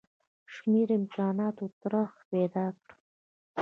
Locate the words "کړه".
2.79-2.93